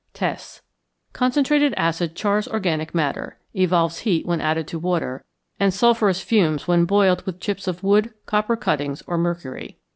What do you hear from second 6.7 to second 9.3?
boiled with chips of wood, copper cuttings, or